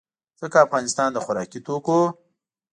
[0.41, 1.99] ځکه افغانستان د خوراکي توکو